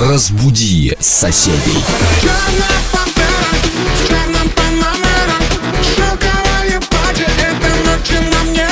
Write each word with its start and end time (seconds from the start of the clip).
Разбуди 0.00 0.96
соседей. 0.98 1.84
Панамера, 4.56 5.38
шелковое 5.94 6.80
платье, 6.88 7.26
эта 7.38 7.70
ночь 7.84 8.32
на 8.32 8.50
мне. 8.50 8.69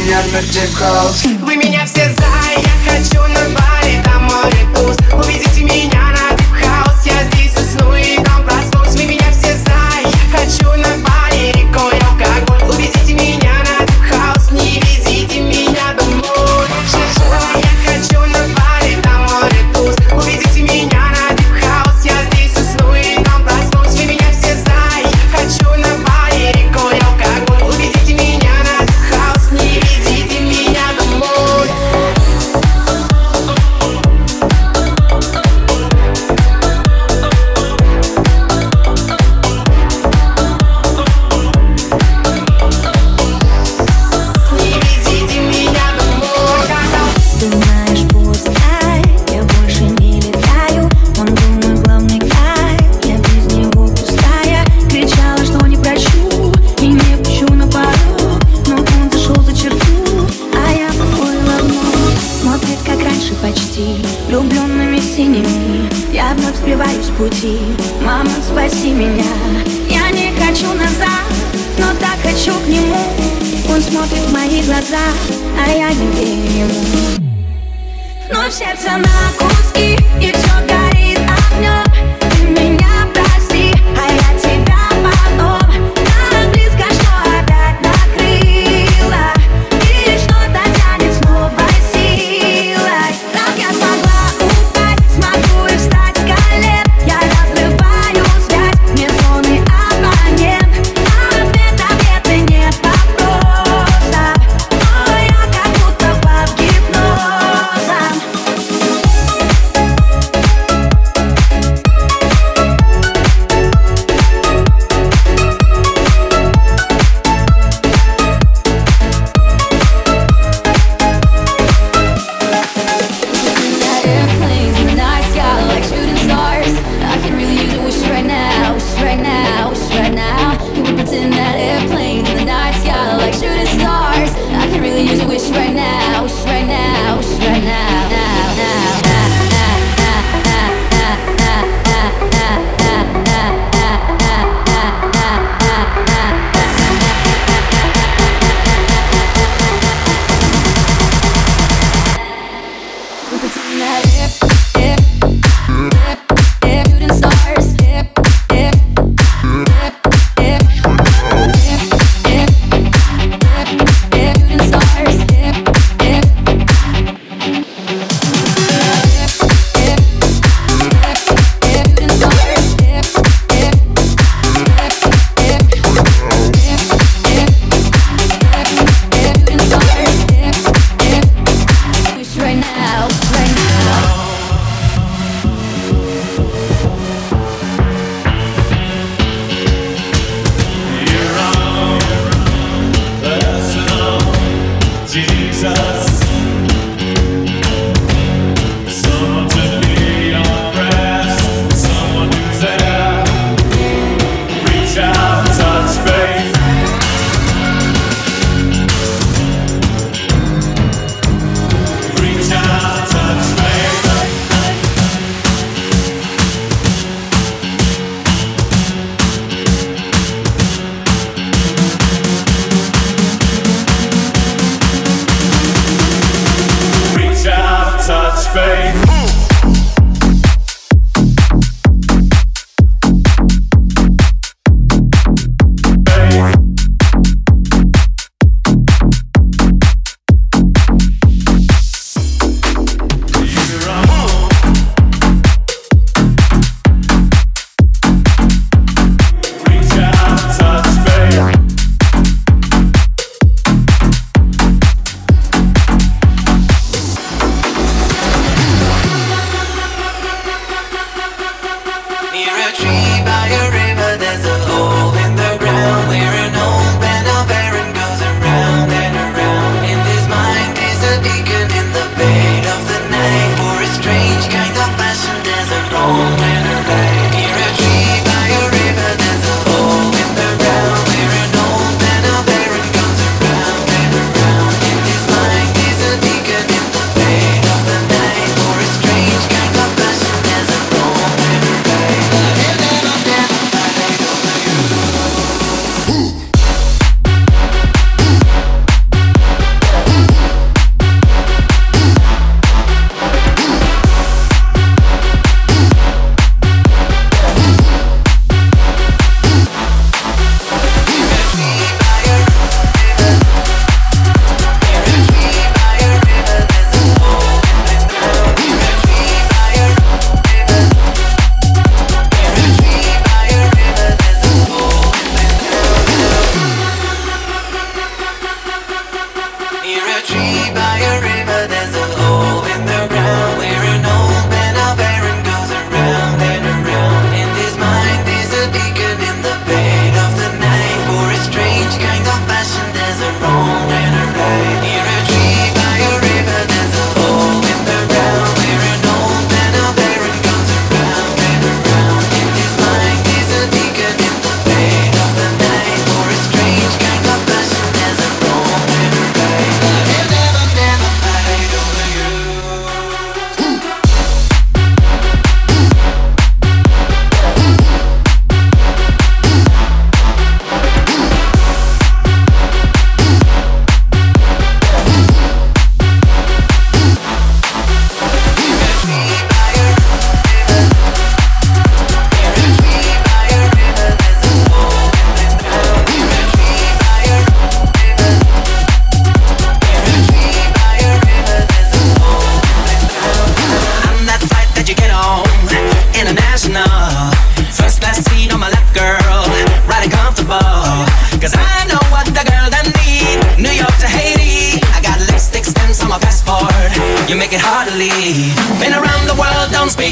меня 0.00 0.18
протекал 0.30 1.08
Вы 1.42 1.56
меня 1.56 1.84
все 1.84 2.04
за, 2.04 2.60
я 2.60 2.90
хочу 2.90 3.20
на 3.20 3.50
баре, 3.50 4.02
там 4.02 4.24
море 4.24 4.66
туз 4.74 4.96
Увидите 5.12 5.62
меня 5.62 6.12
на 6.12 6.29
сердце 78.70 78.96
на 78.98 79.32
куски 79.38 79.96
и 80.20 80.32
все 80.32 80.49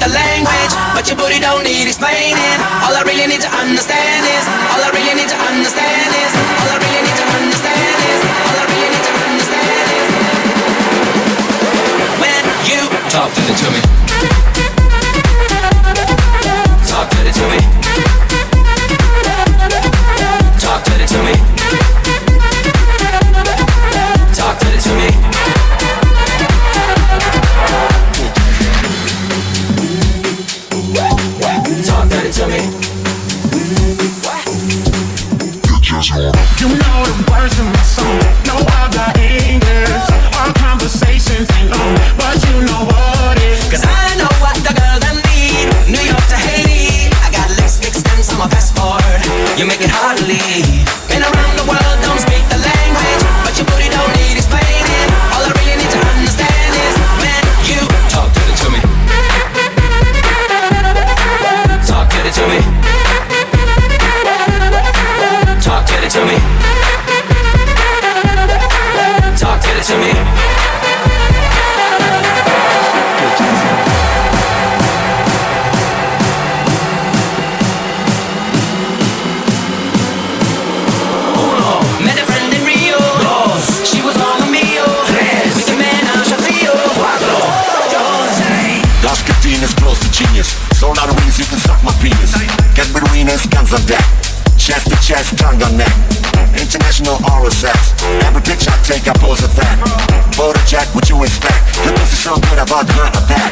the 0.00 0.08
language, 0.08 0.72
but 0.96 1.04
your 1.08 1.16
booty 1.20 1.38
don't 1.38 1.62
need 1.62 1.86
explaining. 1.86 2.56
All 2.80 2.96
I 2.96 3.04
really 3.04 3.28
need 3.28 3.44
to 3.44 3.52
understand 3.52 4.24
is, 4.24 4.44
all 4.72 4.80
I 4.80 4.88
really 4.96 5.14
need 5.14 5.28
to 5.28 5.36
understand 5.36 6.08
is, 6.16 6.32
all 6.32 6.72
I 6.72 6.76
really 6.80 7.02
need 7.04 7.18
to 7.20 7.26
understand 7.36 8.00
is, 8.08 8.20
all 8.48 8.56
I 8.56 8.64
really 8.64 8.90
need 8.96 9.04
to 9.04 9.14
understand 9.28 9.88
is. 10.00 10.08
When 12.16 12.44
you 12.64 12.80
talk 13.12 13.28
to 13.28 13.42
it 13.44 13.56
to 13.60 13.68
me, 13.68 13.80
talk 16.88 17.06
to 17.12 17.20
it 17.28 17.34
to 17.36 17.46
me. 17.52 17.69
you 101.10 101.18
expect. 101.26 101.74
The 101.82 101.90
music's 101.90 102.22
so 102.22 102.38
good, 102.38 102.58
I 102.62 102.64
bought 102.64 102.86
her 102.86 103.10
a 103.10 103.20
pack. 103.26 103.50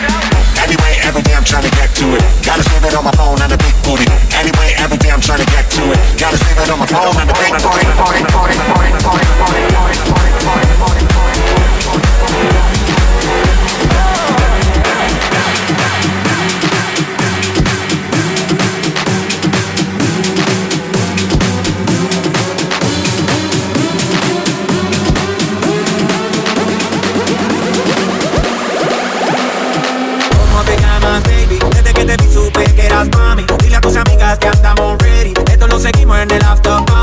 Anyway, 0.63 0.95
every 1.03 1.23
day 1.23 1.35
I'm 1.35 1.43
trying 1.43 1.67
to 1.67 1.75
get 1.75 1.91
to 1.99 2.07
it. 2.15 2.23
Gotta 2.47 2.63
save 2.63 2.85
it 2.87 2.95
on 2.95 3.03
my 3.03 3.11
phone 3.19 3.43
and 3.43 3.53
a 3.53 3.59
big 3.59 3.75
booty. 3.83 4.07
Anyway, 4.39 4.79
every 4.79 4.99
day 4.99 5.11
I'm 5.11 5.21
trying 5.21 5.43
to 5.43 5.51
get 5.51 5.67
to 5.75 5.83
it. 5.91 5.99
Gotta 6.23 6.39
save 6.39 6.55
it 6.55 6.71
on 6.71 6.79
my 6.79 6.87
phone 6.87 7.19
and 7.19 7.27
a 7.27 7.35
big 7.35 7.51
booty. 7.59 7.89
when 36.19 36.27
the 36.27 36.45
up. 36.67 36.98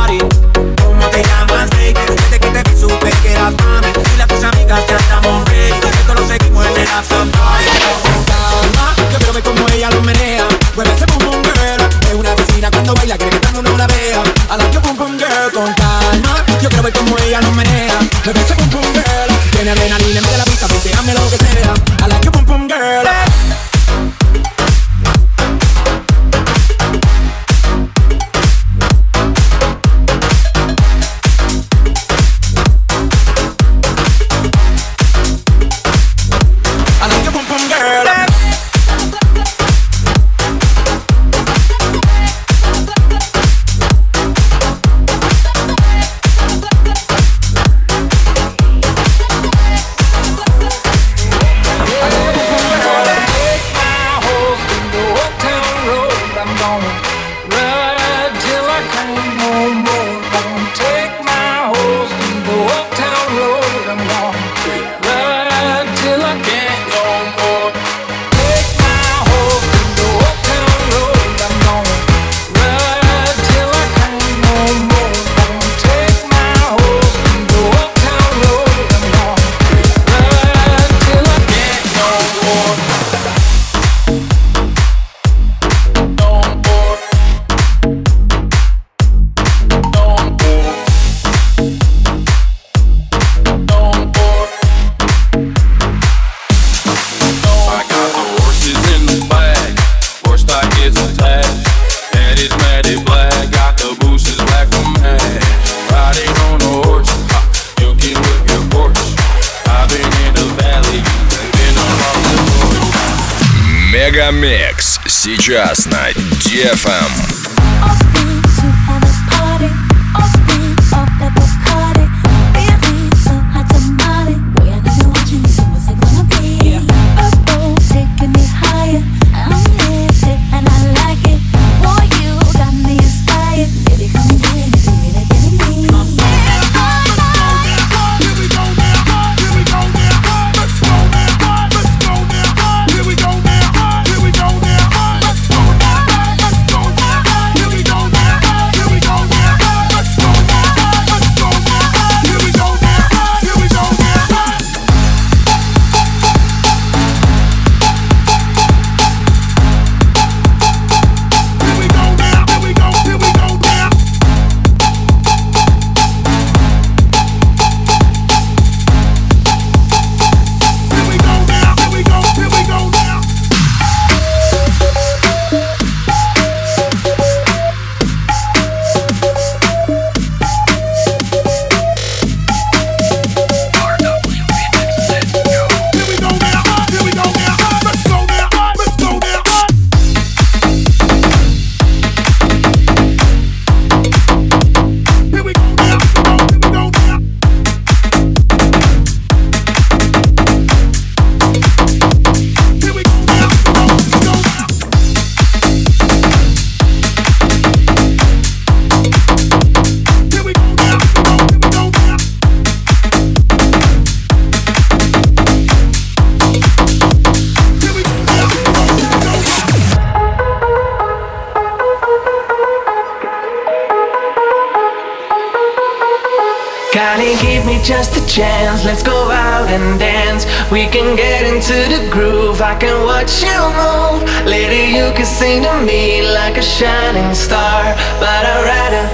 We 230.71 230.87
can 230.87 231.15
get 231.15 231.45
into 231.45 231.73
the 231.93 232.09
groove. 232.09 232.59
I 232.61 232.75
can 232.75 233.05
watch 233.05 233.43
you 233.43 233.59
move. 233.77 234.23
Later, 234.45 234.83
you 234.97 235.13
can 235.15 235.25
sing 235.25 235.61
to 235.61 235.73
me 235.85 236.21
like 236.33 236.57
a 236.57 236.61
shining 236.61 237.33
star. 237.35 237.95
But 238.19 238.41
I'd 238.45 238.65
rather 238.65 239.05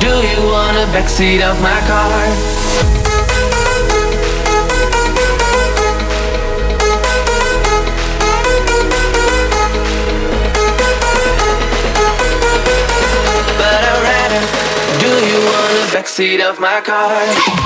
do 0.00 0.08
you 0.08 0.48
on 0.54 0.74
the 0.74 0.86
backseat 0.96 1.42
of 1.42 1.60
my 1.60 1.80
car. 1.86 2.64
Backseat 15.92 16.40
of 16.40 16.58
my 16.60 16.80
car. 16.80 17.63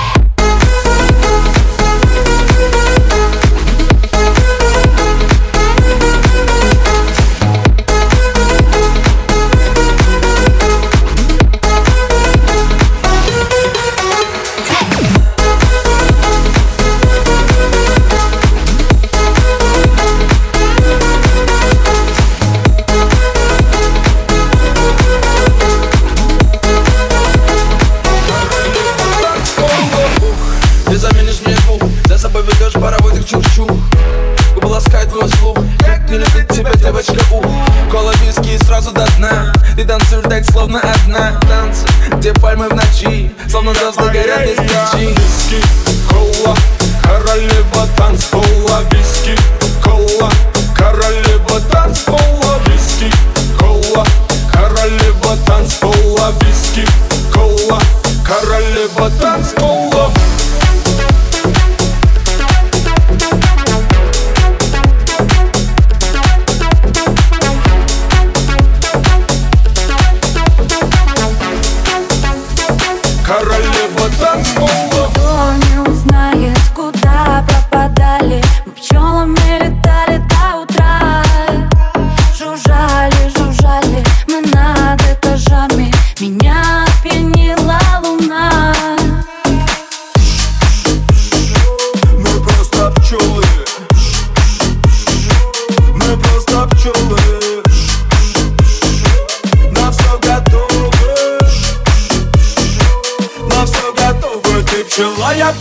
for 58.88 59.11
transport. 59.20 59.67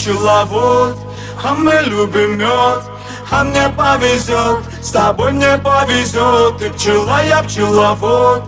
Пчеловод 0.08 0.98
А 1.44 1.54
мы 1.54 1.74
любим 1.86 2.38
мед. 2.38 2.84
А 3.30 3.44
мне 3.44 3.68
повезет, 3.76 4.60
с 4.82 4.92
тобой 4.92 5.34
мне 5.34 5.58
повезет 5.58 6.58
Ты 6.60 6.70
пчела, 6.72 7.22
я 7.24 7.44
пчеловод 7.44 8.44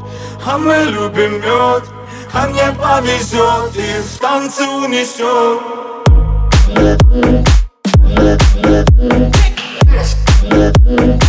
А 0.46 0.58
мы 0.58 0.86
любим 0.86 1.42
мед. 1.42 1.84
А 2.32 2.48
мне 2.48 2.72
повезет 2.80 3.76
И 3.76 4.02
в 4.02 4.20
танцы 4.20 4.64
унесет 4.64 5.60
let's 10.52 11.29